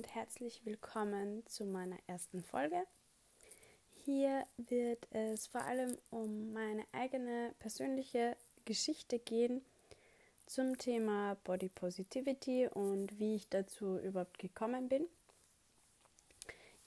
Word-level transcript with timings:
und 0.00 0.14
herzlich 0.14 0.64
willkommen 0.64 1.44
zu 1.44 1.66
meiner 1.66 1.98
ersten 2.06 2.42
Folge. 2.42 2.86
Hier 4.06 4.46
wird 4.56 5.06
es 5.10 5.46
vor 5.46 5.60
allem 5.60 5.94
um 6.08 6.54
meine 6.54 6.86
eigene 6.92 7.54
persönliche 7.58 8.34
Geschichte 8.64 9.18
gehen 9.18 9.60
zum 10.46 10.78
Thema 10.78 11.36
Body 11.44 11.68
Positivity 11.68 12.66
und 12.66 13.18
wie 13.18 13.34
ich 13.34 13.50
dazu 13.50 13.98
überhaupt 13.98 14.38
gekommen 14.38 14.88
bin. 14.88 15.04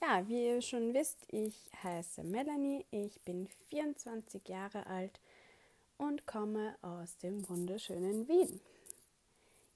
Ja, 0.02 0.26
wie 0.26 0.48
ihr 0.48 0.60
schon 0.60 0.92
wisst, 0.92 1.18
ich 1.28 1.70
heiße 1.84 2.24
Melanie, 2.24 2.84
ich 2.90 3.20
bin 3.20 3.46
24 3.68 4.48
Jahre 4.48 4.86
alt 4.86 5.20
und 5.98 6.26
komme 6.26 6.74
aus 6.82 7.16
dem 7.18 7.48
wunderschönen 7.48 8.26
Wien. 8.26 8.60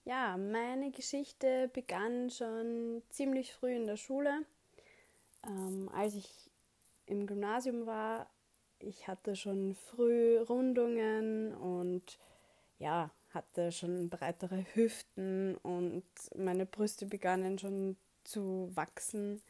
Ja, 0.08 0.38
meine 0.38 0.90
Geschichte 0.90 1.68
begann 1.74 2.30
schon 2.30 3.02
ziemlich 3.10 3.52
früh 3.52 3.76
in 3.76 3.86
der 3.86 3.98
Schule. 3.98 4.46
Ähm, 5.46 5.90
als 5.92 6.14
ich 6.14 6.50
im 7.04 7.26
Gymnasium 7.26 7.84
war, 7.84 8.26
ich 8.78 9.06
hatte 9.06 9.36
schon 9.36 9.74
früh 9.74 10.38
Rundungen 10.38 11.52
und 11.54 12.18
ja, 12.78 13.10
hatte 13.34 13.70
schon 13.70 14.08
breitere 14.08 14.64
Hüften 14.72 15.58
und 15.58 16.06
meine 16.34 16.64
Brüste 16.64 17.04
begannen 17.04 17.58
schon 17.58 17.98
zu 18.24 18.70
wachsen. 18.72 19.42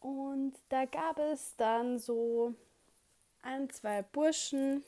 Und 0.00 0.54
da 0.70 0.86
gab 0.86 1.20
es 1.20 1.54
dann 1.54 2.00
so 2.00 2.52
ein, 3.42 3.70
zwei 3.70 4.02
Burschen, 4.02 4.82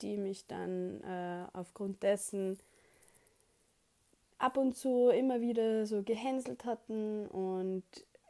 die 0.00 0.16
mich 0.16 0.46
dann 0.46 1.00
äh, 1.00 1.48
aufgrund 1.54 2.04
dessen 2.04 2.60
ab 4.42 4.56
und 4.56 4.76
zu 4.76 5.08
immer 5.08 5.40
wieder 5.40 5.86
so 5.86 6.02
gehänselt 6.02 6.64
hatten 6.64 7.26
und 7.28 7.84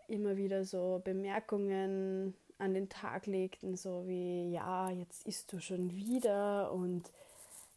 immer 0.09 0.37
wieder 0.37 0.65
so 0.65 1.01
Bemerkungen 1.03 2.35
an 2.59 2.75
den 2.75 2.91
Tag 2.91 3.27
legten, 3.27 3.77
so 3.77 4.07
wie, 4.07 4.53
ja, 4.53 4.91
jetzt 4.91 5.27
isst 5.27 5.53
du 5.53 5.59
schon 5.59 5.91
wieder 5.97 6.71
und 6.71 7.11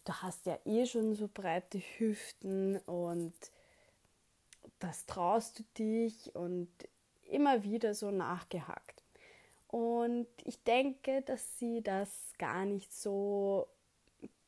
du 0.03 0.13
hast 0.13 0.45
ja 0.45 0.59
eh 0.66 0.86
schon 0.86 1.16
so 1.16 1.30
breite 1.33 1.80
Hüften 1.80 2.78
und 2.80 3.33
das 4.80 5.06
traust 5.06 5.59
du 5.59 5.63
dich 5.78 6.36
und 6.36 6.67
immer 7.30 7.63
wieder 7.63 7.94
so 7.94 8.11
nachgehakt. 8.11 9.02
Und 9.69 10.28
ich 10.44 10.61
denke, 10.63 11.22
dass 11.22 11.58
sie 11.58 11.81
das 11.81 12.09
gar 12.38 12.66
nicht 12.66 12.94
so 12.94 13.67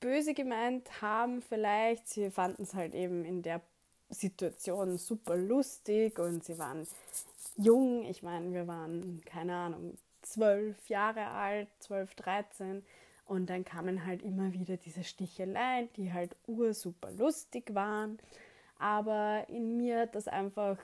böse 0.01 0.33
gemeint 0.33 1.01
haben, 1.01 1.41
vielleicht. 1.41 2.07
Sie 2.07 2.29
fanden 2.29 2.63
es 2.63 2.73
halt 2.73 2.93
eben 2.93 3.25
in 3.25 3.41
der 3.41 3.61
Situation 4.09 4.97
super 4.97 5.35
lustig 5.35 6.19
und 6.19 6.43
sie 6.43 6.57
waren 6.57 6.87
jung. 7.57 8.05
Ich 8.05 8.23
meine, 8.23 8.53
wir 8.53 8.67
waren, 8.67 9.21
keine 9.25 9.55
Ahnung, 9.55 9.97
zwölf 10.21 10.87
Jahre 10.89 11.27
alt, 11.27 11.67
zwölf, 11.79 12.15
dreizehn. 12.15 12.85
Und 13.25 13.49
dann 13.49 13.65
kamen 13.65 14.05
halt 14.05 14.21
immer 14.21 14.53
wieder 14.53 14.77
diese 14.77 15.03
Sticheleien, 15.03 15.89
die 15.97 16.13
halt 16.13 16.35
ursuper 16.47 17.11
lustig 17.11 17.73
waren. 17.75 18.19
Aber 18.79 19.45
in 19.49 19.75
mir 19.75 20.01
hat 20.01 20.15
das 20.15 20.27
einfach 20.27 20.77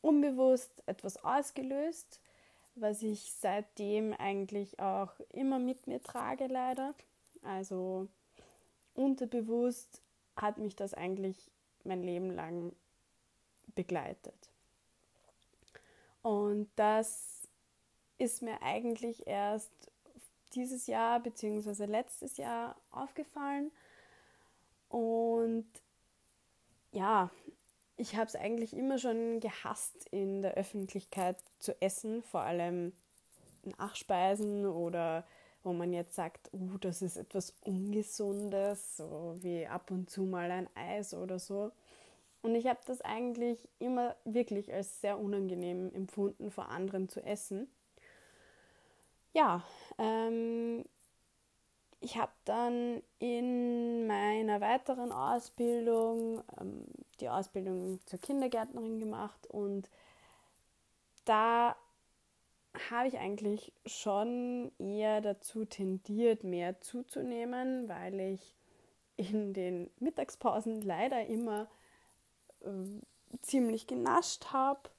unbewusst 0.00 0.82
etwas 0.86 1.24
ausgelöst, 1.24 2.20
was 2.76 3.02
ich 3.02 3.32
seitdem 3.32 4.12
eigentlich 4.12 4.78
auch 4.78 5.12
immer 5.30 5.58
mit 5.58 5.86
mir 5.86 6.02
trage, 6.02 6.46
leider. 6.46 6.94
Also 7.42 8.08
unterbewusst 8.94 10.02
hat 10.36 10.58
mich 10.58 10.76
das 10.76 10.94
eigentlich 10.94 11.50
mein 11.84 12.02
Leben 12.02 12.30
lang 12.30 12.74
begleitet. 13.74 14.50
Und 16.22 16.70
das 16.76 17.48
ist 18.18 18.42
mir 18.42 18.62
eigentlich 18.62 19.26
erst 19.26 19.72
dieses 20.54 20.86
Jahr 20.86 21.20
bzw. 21.20 21.84
letztes 21.84 22.36
Jahr 22.36 22.76
aufgefallen. 22.90 23.70
Und 24.88 25.66
ja, 26.92 27.30
ich 27.96 28.16
habe 28.16 28.26
es 28.26 28.36
eigentlich 28.36 28.74
immer 28.74 28.98
schon 28.98 29.40
gehasst, 29.40 30.06
in 30.10 30.42
der 30.42 30.54
Öffentlichkeit 30.54 31.36
zu 31.58 31.80
essen, 31.82 32.22
vor 32.22 32.40
allem 32.40 32.92
Nachspeisen 33.78 34.66
oder 34.66 35.26
wo 35.64 35.72
man 35.72 35.92
jetzt 35.92 36.14
sagt, 36.14 36.50
uh, 36.52 36.78
das 36.78 37.02
ist 37.02 37.16
etwas 37.16 37.54
Ungesundes, 37.62 38.98
so 38.98 39.36
wie 39.40 39.66
ab 39.66 39.90
und 39.90 40.10
zu 40.10 40.22
mal 40.22 40.50
ein 40.50 40.68
Eis 40.74 41.14
oder 41.14 41.38
so. 41.38 41.72
Und 42.42 42.54
ich 42.54 42.66
habe 42.66 42.80
das 42.86 43.00
eigentlich 43.00 43.68
immer 43.78 44.14
wirklich 44.24 44.72
als 44.72 45.00
sehr 45.00 45.18
unangenehm 45.18 45.90
empfunden, 45.94 46.50
vor 46.50 46.68
anderen 46.68 47.08
zu 47.08 47.24
essen. 47.24 47.68
Ja, 49.32 49.64
ähm, 49.98 50.84
ich 52.00 52.18
habe 52.18 52.32
dann 52.44 53.02
in 53.18 54.06
meiner 54.06 54.60
weiteren 54.60 55.10
Ausbildung 55.10 56.42
ähm, 56.60 56.84
die 57.20 57.30
Ausbildung 57.30 57.98
zur 58.04 58.18
Kindergärtnerin 58.18 58.98
gemacht 58.98 59.46
und 59.46 59.88
da 61.24 61.76
habe 62.90 63.08
ich 63.08 63.18
eigentlich 63.18 63.72
schon 63.86 64.72
eher 64.78 65.20
dazu 65.20 65.64
tendiert, 65.64 66.44
mehr 66.44 66.80
zuzunehmen, 66.80 67.88
weil 67.88 68.18
ich 68.18 68.54
in 69.16 69.54
den 69.54 69.90
Mittagspausen 70.00 70.82
leider 70.82 71.26
immer 71.26 71.68
äh, 72.62 73.00
ziemlich 73.42 73.86
genascht 73.86 74.46
habe. 74.52 74.90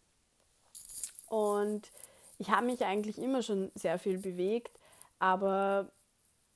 Und 1.28 1.92
ich 2.38 2.50
habe 2.50 2.66
mich 2.66 2.86
eigentlich 2.86 3.18
immer 3.18 3.42
schon 3.42 3.72
sehr 3.76 4.00
viel 4.00 4.20
bewegt, 4.20 4.80
aber 5.20 5.92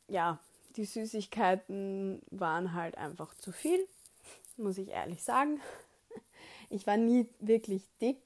ja, 0.07 0.39
die 0.75 0.85
Süßigkeiten 0.85 2.21
waren 2.31 2.73
halt 2.73 2.97
einfach 2.97 3.33
zu 3.35 3.51
viel, 3.51 3.85
muss 4.57 4.77
ich 4.77 4.89
ehrlich 4.89 5.23
sagen. 5.23 5.59
Ich 6.71 6.85
war 6.85 6.97
nie 6.97 7.27
wirklich 7.39 7.89
dick, 7.99 8.21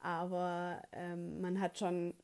aber 0.00 0.82
ähm, 0.92 1.42
man 1.42 1.60
hat 1.60 1.78
schon 1.78 2.14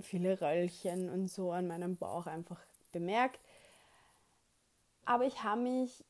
viele 0.00 0.40
Röllchen 0.40 1.10
und 1.10 1.28
so 1.28 1.52
an 1.52 1.66
meinem 1.66 1.96
Bauch 1.96 2.26
einfach 2.26 2.60
bemerkt. 2.92 3.40
Aber 5.04 5.24
ich 5.24 5.42
habe 5.42 5.62
mich 5.62 6.04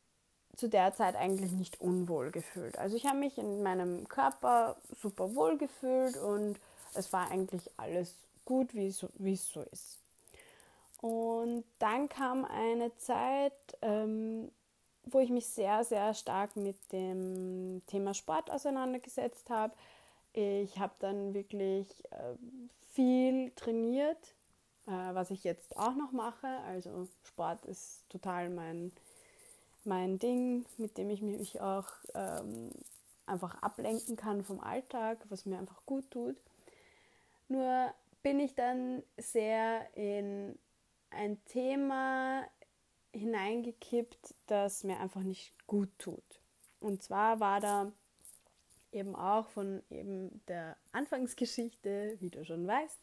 zu 0.56 0.68
der 0.68 0.92
Zeit 0.94 1.14
eigentlich 1.14 1.52
nicht 1.52 1.80
unwohl 1.80 2.30
gefühlt. 2.30 2.78
Also 2.78 2.96
ich 2.96 3.06
habe 3.06 3.18
mich 3.18 3.38
in 3.38 3.62
meinem 3.62 4.08
Körper 4.08 4.76
super 5.00 5.34
wohl 5.34 5.56
gefühlt 5.56 6.16
und 6.16 6.58
es 6.94 7.12
war 7.12 7.30
eigentlich 7.30 7.70
alles 7.76 8.16
gut, 8.44 8.74
wie 8.74 8.88
es 8.88 8.98
so 8.98 9.60
ist. 9.60 9.98
Und 11.00 11.64
dann 11.78 12.08
kam 12.08 12.44
eine 12.44 12.94
Zeit, 12.96 13.52
ähm, 13.82 14.50
wo 15.04 15.20
ich 15.20 15.30
mich 15.30 15.46
sehr, 15.46 15.84
sehr 15.84 16.12
stark 16.14 16.56
mit 16.56 16.76
dem 16.92 17.82
Thema 17.86 18.14
Sport 18.14 18.50
auseinandergesetzt 18.50 19.48
habe. 19.48 19.74
Ich 20.40 20.78
habe 20.78 20.94
dann 21.00 21.34
wirklich 21.34 21.88
äh, 22.12 22.36
viel 22.92 23.50
trainiert, 23.56 24.36
äh, 24.86 24.92
was 24.92 25.32
ich 25.32 25.42
jetzt 25.42 25.76
auch 25.76 25.96
noch 25.96 26.12
mache. 26.12 26.46
Also 26.46 27.08
Sport 27.24 27.66
ist 27.66 28.08
total 28.08 28.48
mein, 28.48 28.92
mein 29.82 30.20
Ding, 30.20 30.64
mit 30.76 30.96
dem 30.96 31.10
ich 31.10 31.22
mich 31.22 31.60
auch 31.60 31.88
ähm, 32.14 32.70
einfach 33.26 33.60
ablenken 33.62 34.14
kann 34.14 34.44
vom 34.44 34.60
Alltag, 34.60 35.18
was 35.28 35.44
mir 35.44 35.58
einfach 35.58 35.84
gut 35.86 36.08
tut. 36.12 36.36
Nur 37.48 37.92
bin 38.22 38.38
ich 38.38 38.54
dann 38.54 39.02
sehr 39.16 39.88
in 39.96 40.56
ein 41.10 41.44
Thema 41.46 42.44
hineingekippt, 43.12 44.36
das 44.46 44.84
mir 44.84 45.00
einfach 45.00 45.22
nicht 45.22 45.52
gut 45.66 45.90
tut. 45.98 46.40
Und 46.78 47.02
zwar 47.02 47.40
war 47.40 47.58
da 47.58 47.90
eben 48.92 49.14
auch 49.14 49.48
von 49.48 49.82
eben 49.90 50.42
der 50.48 50.76
Anfangsgeschichte, 50.92 52.16
wie 52.20 52.30
du 52.30 52.44
schon 52.44 52.66
weißt, 52.66 52.98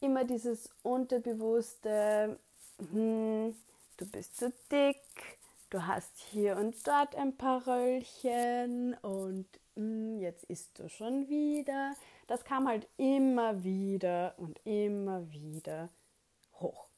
immer 0.00 0.24
dieses 0.24 0.70
unterbewusste, 0.82 2.38
hm, 2.90 3.54
du 3.96 4.06
bist 4.06 4.36
zu 4.36 4.52
dick, 4.70 5.00
du 5.70 5.86
hast 5.86 6.18
hier 6.30 6.56
und 6.56 6.86
dort 6.86 7.14
ein 7.16 7.36
paar 7.36 7.66
Röllchen 7.66 8.94
und 9.02 9.46
hm, 9.76 10.18
jetzt 10.20 10.44
isst 10.44 10.78
du 10.78 10.88
schon 10.88 11.28
wieder. 11.28 11.94
Das 12.26 12.44
kam 12.44 12.68
halt 12.68 12.88
immer 12.96 13.64
wieder 13.64 14.34
und 14.38 14.60
immer 14.64 15.30
wieder 15.30 15.88
hoch 16.60 16.93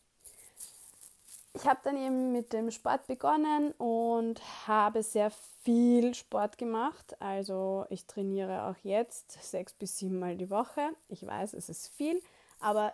ich 1.56 1.66
habe 1.66 1.80
dann 1.82 1.96
eben 1.96 2.32
mit 2.32 2.52
dem 2.52 2.70
Sport 2.70 3.06
begonnen 3.06 3.72
und 3.72 4.40
habe 4.68 5.02
sehr 5.02 5.30
viel 5.62 6.14
Sport 6.14 6.58
gemacht. 6.58 7.16
Also 7.20 7.86
ich 7.88 8.06
trainiere 8.06 8.64
auch 8.64 8.76
jetzt 8.84 9.42
sechs 9.42 9.72
bis 9.72 9.96
sieben 9.98 10.18
Mal 10.18 10.36
die 10.36 10.50
Woche. 10.50 10.90
Ich 11.08 11.26
weiß, 11.26 11.54
es 11.54 11.70
ist 11.70 11.88
viel, 11.88 12.22
aber 12.60 12.92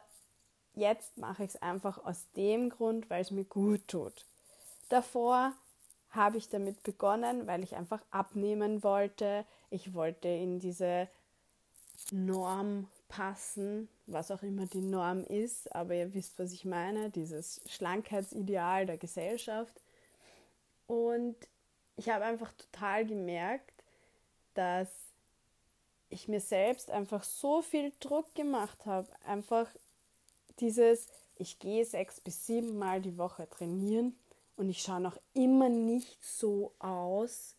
jetzt 0.75 1.19
mache 1.19 1.43
ich 1.43 1.51
es 1.51 1.63
einfach 1.63 2.05
aus 2.05 2.27
dem 2.37 2.71
Grund, 2.71 3.11
weil 3.11 3.23
es 3.23 3.33
mir 3.33 3.45
gut 3.45 3.89
tut. 3.89 4.25
Davor 4.89 5.53
habe 6.11 6.37
ich 6.37 6.49
damit 6.49 6.85
begonnen, 6.85 7.49
weil 7.49 7.65
ich 7.65 7.75
einfach 7.75 8.01
abnehmen 8.13 8.85
wollte. 8.85 9.45
Ich 9.71 9.93
wollte 9.93 10.29
in 10.29 10.61
diese 10.61 11.09
Norm 12.13 12.87
passen, 13.13 13.91
was 14.07 14.31
auch 14.31 14.43
immer 14.43 14.65
die 14.65 14.81
Norm 14.81 15.23
ist, 15.25 15.75
aber 15.75 15.95
ihr 15.95 16.15
wisst, 16.15 16.39
was 16.39 16.51
ich 16.51 16.65
meine, 16.65 17.11
dieses 17.11 17.61
Schlankheitsideal 17.67 18.87
der 18.87 18.97
Gesellschaft. 18.97 19.83
Und 20.87 21.37
ich 21.97 22.09
habe 22.09 22.25
einfach 22.25 22.53
total 22.53 23.05
gemerkt, 23.05 23.85
dass 24.55 24.89
ich 26.09 26.27
mir 26.27 26.41
selbst 26.41 26.91
einfach 26.91 27.23
so 27.23 27.61
viel 27.61 27.93
Druck 28.01 28.35
gemacht 28.35 28.87
habe. 28.87 29.09
Einfach 29.27 29.69
dieses, 30.59 31.09
ich 31.37 31.59
gehe 31.59 31.85
sechs 31.85 32.19
bis 32.19 32.47
sieben 32.47 32.79
Mal 32.79 33.03
die 33.03 33.19
Woche 33.19 33.47
trainieren 33.47 34.17
und 34.57 34.71
ich 34.71 34.81
schaue 34.81 35.01
noch 35.01 35.19
immer 35.35 35.69
nicht 35.69 36.25
so 36.25 36.73
aus, 36.79 37.57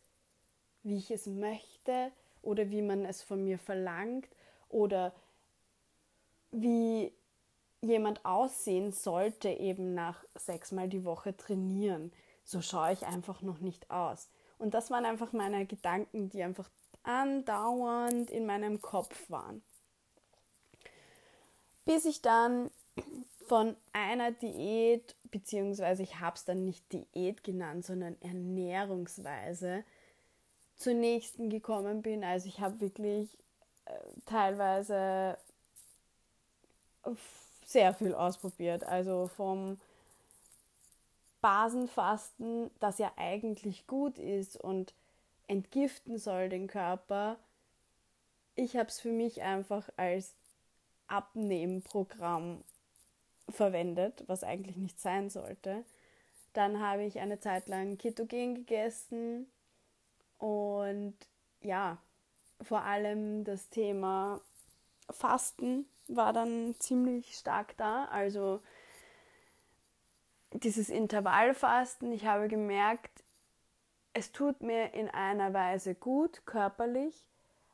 wie 0.81 0.97
ich 0.97 1.11
es 1.11 1.27
möchte 1.27 2.11
oder 2.41 2.71
wie 2.71 2.81
man 2.81 3.05
es 3.05 3.21
von 3.21 3.43
mir 3.43 3.59
verlangt 3.59 4.27
oder 4.69 5.13
wie 6.53 7.11
jemand 7.81 8.23
aussehen 8.23 8.91
sollte, 8.91 9.49
eben 9.49 9.93
nach 9.93 10.23
sechsmal 10.35 10.87
die 10.87 11.03
Woche 11.03 11.35
trainieren. 11.35 12.13
So 12.45 12.61
schaue 12.61 12.93
ich 12.93 13.05
einfach 13.05 13.41
noch 13.41 13.59
nicht 13.59 13.89
aus. 13.89 14.29
Und 14.57 14.73
das 14.73 14.89
waren 14.89 15.05
einfach 15.05 15.33
meine 15.33 15.65
Gedanken, 15.65 16.29
die 16.29 16.43
einfach 16.43 16.69
andauernd 17.03 18.31
in 18.31 18.45
meinem 18.45 18.81
Kopf 18.81 19.29
waren. 19.29 19.61
Bis 21.85 22.05
ich 22.05 22.21
dann 22.21 22.71
von 23.47 23.75
einer 23.91 24.31
Diät, 24.31 25.15
beziehungsweise 25.23 26.03
ich 26.03 26.19
habe 26.19 26.35
es 26.37 26.45
dann 26.45 26.63
nicht 26.63 26.93
Diät 26.93 27.43
genannt, 27.43 27.85
sondern 27.85 28.15
Ernährungsweise, 28.21 29.83
zur 30.75 30.93
nächsten 30.93 31.49
gekommen 31.49 32.01
bin. 32.01 32.23
Also 32.23 32.47
ich 32.47 32.61
habe 32.61 32.79
wirklich 32.79 33.37
äh, 33.85 33.91
teilweise 34.25 35.37
sehr 37.65 37.93
viel 37.93 38.13
ausprobiert. 38.13 38.83
Also 38.83 39.27
vom 39.27 39.77
Basenfasten, 41.41 42.71
das 42.79 42.99
ja 42.99 43.11
eigentlich 43.17 43.87
gut 43.87 44.17
ist 44.17 44.57
und 44.57 44.93
entgiften 45.47 46.17
soll 46.17 46.49
den 46.49 46.67
Körper. 46.67 47.37
Ich 48.55 48.77
habe 48.77 48.87
es 48.87 48.99
für 48.99 49.11
mich 49.11 49.41
einfach 49.41 49.89
als 49.97 50.35
Abnehmprogramm 51.07 52.63
verwendet, 53.49 54.23
was 54.27 54.43
eigentlich 54.43 54.77
nicht 54.77 55.01
sein 55.01 55.29
sollte. 55.29 55.83
Dann 56.53 56.79
habe 56.79 57.03
ich 57.03 57.19
eine 57.19 57.39
Zeit 57.39 57.67
lang 57.67 57.97
Ketogen 57.97 58.55
gegessen 58.55 59.47
und 60.37 61.15
ja, 61.61 61.97
vor 62.61 62.83
allem 62.83 63.43
das 63.43 63.69
Thema 63.69 64.39
Fasten 65.09 65.85
war 66.07 66.33
dann 66.33 66.75
ziemlich 66.79 67.35
stark 67.35 67.75
da. 67.77 68.05
Also 68.05 68.61
dieses 70.51 70.89
Intervallfasten, 70.89 72.11
ich 72.11 72.25
habe 72.25 72.47
gemerkt, 72.47 73.23
es 74.13 74.31
tut 74.31 74.61
mir 74.61 74.93
in 74.93 75.09
einer 75.09 75.53
Weise 75.53 75.95
gut, 75.95 76.45
körperlich, 76.45 77.27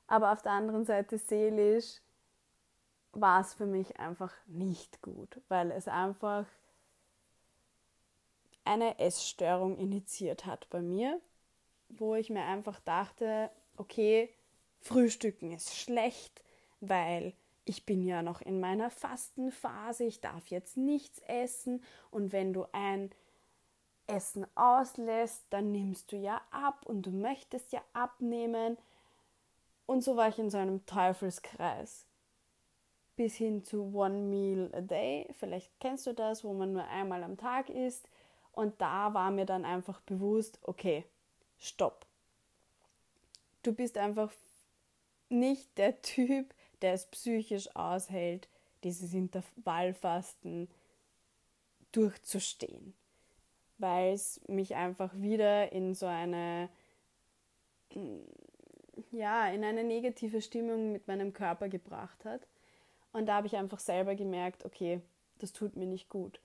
aber 0.07 0.31
auf 0.31 0.41
der 0.41 0.53
anderen 0.53 0.85
Seite 0.85 1.17
seelisch 1.17 2.01
war 3.11 3.41
es 3.41 3.53
für 3.53 3.65
mich 3.65 3.99
einfach 3.99 4.33
nicht 4.47 5.01
gut, 5.01 5.41
weil 5.49 5.71
es 5.71 5.87
einfach 5.87 6.45
eine 8.63 8.99
Essstörung 8.99 9.77
initiiert 9.77 10.45
hat 10.45 10.69
bei 10.69 10.81
mir, 10.81 11.19
wo 11.89 12.15
ich 12.15 12.29
mir 12.29 12.43
einfach 12.43 12.79
dachte, 12.81 13.49
okay, 13.77 14.29
Frühstücken 14.79 15.51
ist 15.51 15.75
schlecht, 15.75 16.43
weil 16.79 17.33
ich 17.69 17.86
bin 17.86 18.01
ja 18.01 18.24
noch 18.24 18.42
in 18.42 18.60
meiner 18.60 18.89
Fastenphase, 18.89 20.04
ich 20.04 20.21
darf 20.21 20.48
jetzt 20.48 20.75
nichts 20.75 21.19
essen 21.27 21.83
und 22.10 22.31
wenn 22.31 22.51
du 22.51 22.66
ein 22.71 23.12
Essen 24.07 24.48
auslässt, 24.56 25.45
dann 25.51 25.71
nimmst 25.71 26.12
du 26.12 26.18
ja 26.18 26.42
ab 26.50 26.88
und 26.88 27.04
du 27.04 27.12
möchtest 27.12 27.71
ja 27.71 27.83
abnehmen. 27.94 28.75
Und 29.86 30.04
so 30.04 30.18
war 30.18 30.30
ich 30.30 30.39
in 30.39 30.50
so 30.50 30.57
einem 30.57 30.83
Teufelskreis. 30.88 32.07
Bis 33.16 33.36
hin 33.36 33.63
zu 33.63 33.94
One 33.94 34.18
Meal 34.18 34.71
a 34.74 34.81
Day, 34.81 35.31
vielleicht 35.38 35.71
kennst 35.80 36.07
du 36.07 36.13
das, 36.16 36.44
wo 36.44 36.54
man 36.54 36.74
nur 36.74 36.88
einmal 36.88 37.24
am 37.24 37.38
Tag 37.38 37.69
isst. 37.69 38.10
Und 38.51 38.81
da 38.81 39.13
war 39.13 39.30
mir 39.30 39.45
dann 39.45 39.63
einfach 39.63 40.01
bewusst, 40.01 40.57
okay, 40.63 41.06
stopp. 41.60 42.07
Du 43.62 43.74
bist 43.74 43.95
einfach 43.95 44.31
nicht 45.30 45.77
der 45.77 46.01
Typ, 46.01 46.51
der 46.81 46.93
es 46.93 47.05
psychisch 47.07 47.75
aushält, 47.75 48.47
dieses 48.83 49.13
Intervallfasten 49.13 50.69
durchzustehen, 51.91 52.93
weil 53.77 54.13
es 54.13 54.41
mich 54.47 54.75
einfach 54.75 55.13
wieder 55.15 55.71
in 55.71 55.95
so 55.95 56.05
eine 56.05 56.69
ja, 59.11 59.47
in 59.49 59.63
eine 59.63 59.83
negative 59.83 60.41
Stimmung 60.41 60.91
mit 60.91 61.07
meinem 61.07 61.33
Körper 61.33 61.69
gebracht 61.69 62.25
hat. 62.25 62.47
Und 63.11 63.25
da 63.25 63.35
habe 63.35 63.47
ich 63.47 63.55
einfach 63.55 63.79
selber 63.79 64.15
gemerkt, 64.15 64.65
okay, 64.65 65.01
das 65.39 65.53
tut 65.53 65.75
mir 65.75 65.87
nicht 65.87 66.09
gut. 66.09 66.39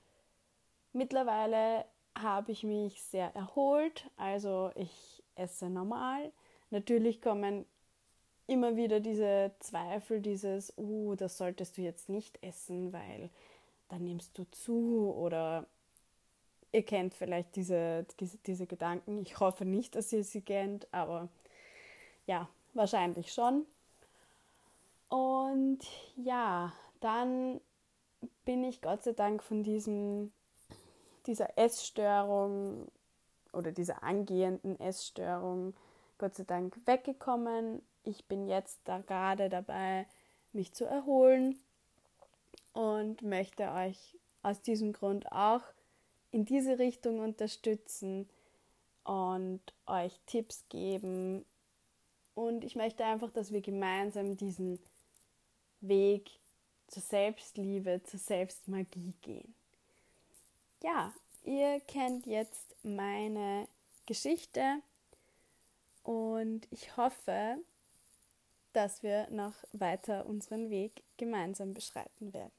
Mittlerweile 0.93 1.85
habe 2.17 2.53
ich 2.53 2.63
mich 2.63 3.03
sehr 3.03 3.35
erholt, 3.35 4.09
also 4.17 4.71
ich 4.77 5.23
esse 5.35 5.69
normal. 5.69 6.33
Natürlich 6.71 7.21
kommen 7.21 7.67
immer 8.47 8.77
wieder 8.77 9.01
diese 9.01 9.53
Zweifel, 9.61 10.21
dieses, 10.21 10.73
uh, 10.77 11.15
das 11.15 11.39
solltest 11.39 11.77
du 11.77 11.83
jetzt 11.83 12.09
nicht 12.09 12.43
essen, 12.43 12.93
weil 12.93 13.31
dann 13.89 14.05
nimmst 14.05 14.37
du 14.39 14.45
zu 14.51 15.15
oder 15.17 15.67
ihr 16.73 16.83
kennt 16.85 17.15
vielleicht 17.15 17.55
diese, 17.57 18.07
diese, 18.19 18.39
diese 18.39 18.67
Gedanken. 18.67 19.19
Ich 19.19 19.39
hoffe 19.39 19.65
nicht, 19.65 19.95
dass 19.95 20.13
ihr 20.13 20.25
sie 20.25 20.41
kennt, 20.43 20.93
aber 20.93 21.29
ja, 22.27 22.49
wahrscheinlich 22.75 23.33
schon. 23.33 23.67
Und 25.09 25.81
ja, 26.17 26.73
dann 27.01 27.61
bin 28.45 28.65
ich 28.65 28.83
Gott 28.83 29.05
sei 29.05 29.13
Dank 29.13 29.43
von 29.43 29.63
diesem, 29.63 30.33
dieser 31.27 31.57
Essstörung 31.57 32.89
oder 33.53 33.71
dieser 33.71 34.03
angehenden 34.03 34.81
Essstörung 34.81 35.75
Gott 36.19 36.35
sei 36.35 36.45
Dank 36.45 36.77
weggekommen 36.87 37.83
ich 38.05 38.27
bin 38.27 38.47
jetzt 38.47 38.81
da 38.85 38.99
gerade 38.99 39.49
dabei, 39.49 40.07
mich 40.53 40.73
zu 40.73 40.85
erholen 40.85 41.59
und 42.73 43.23
möchte 43.23 43.71
euch 43.73 44.19
aus 44.43 44.61
diesem 44.61 44.93
Grund 44.93 45.31
auch 45.33 45.63
in 46.31 46.45
diese 46.45 46.79
Richtung 46.79 47.21
unterstützen 47.21 48.29
und 49.05 49.61
euch 49.87 50.19
Tipps 50.27 50.65
geben. 50.69 51.45
Und 52.35 52.65
ich 52.65 52.77
möchte 52.77 53.05
einfach, 53.05 53.31
dass 53.31 53.53
wir 53.53 53.61
gemeinsam 53.61 54.37
diesen 54.37 54.79
Weg 55.81 56.31
zur 56.89 57.03
Selbstliebe, 57.03 58.03
zur 58.05 58.21
Selbstmagie 58.21 59.15
gehen. 59.23 59.55
Ja, 60.83 61.13
ihr 61.45 61.81
kennt 61.81 62.27
jetzt 62.27 62.75
meine 62.83 63.69
Geschichte 64.07 64.81
und 66.03 66.67
ich 66.71 66.97
hoffe, 66.97 67.59
dass 68.75 69.03
wir 69.03 69.29
noch 69.31 69.55
weiter 69.73 70.27
unseren 70.27 70.69
Weg 70.69 71.03
gemeinsam 71.17 71.73
beschreiten 71.73 72.35
werden. 72.35 72.53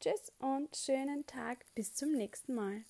Tschüss 0.00 0.32
und 0.38 0.76
schönen 0.76 1.26
Tag, 1.26 1.64
bis 1.74 1.94
zum 1.94 2.12
nächsten 2.12 2.54
Mal. 2.54 2.84